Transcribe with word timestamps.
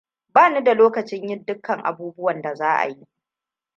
Bani 0.35 0.63
da 0.63 0.73
lokacin 0.73 1.27
yin 1.29 1.45
dukkan 1.47 1.79
abubuwan 1.85 2.41
da 2.41 2.53
za'ayi. 2.55 3.07